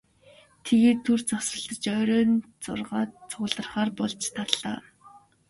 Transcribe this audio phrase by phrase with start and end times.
[0.65, 2.31] Тэгээд түр завсарлаж оройн
[2.63, 4.79] зургаад цугларахаар болж тарлаа.